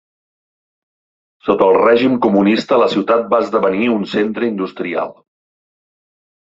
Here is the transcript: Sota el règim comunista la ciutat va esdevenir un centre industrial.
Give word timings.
Sota 1.49 1.67
el 1.73 1.77
règim 1.83 2.17
comunista 2.27 2.81
la 2.85 2.89
ciutat 2.97 3.31
va 3.37 3.43
esdevenir 3.47 3.93
un 4.01 4.11
centre 4.19 4.53
industrial. 4.57 5.19